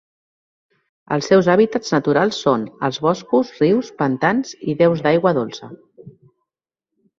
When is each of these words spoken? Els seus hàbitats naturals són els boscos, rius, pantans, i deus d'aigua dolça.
Els 1.17 1.27
seus 1.31 1.49
hàbitats 1.55 1.93
naturals 1.97 2.39
són 2.47 2.65
els 2.89 2.99
boscos, 3.09 3.53
rius, 3.59 3.93
pantans, 4.01 4.57
i 4.73 4.77
deus 4.83 5.07
d'aigua 5.07 5.37
dolça. 5.43 5.73